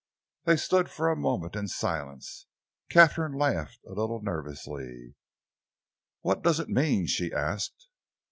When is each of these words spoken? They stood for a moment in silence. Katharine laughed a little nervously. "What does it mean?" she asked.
They 0.45 0.57
stood 0.57 0.89
for 0.89 1.11
a 1.11 1.15
moment 1.15 1.55
in 1.55 1.67
silence. 1.67 2.47
Katharine 2.89 3.37
laughed 3.37 3.77
a 3.87 3.93
little 3.93 4.19
nervously. 4.19 5.13
"What 6.21 6.41
does 6.41 6.59
it 6.59 6.69
mean?" 6.69 7.05
she 7.05 7.31
asked. 7.31 7.87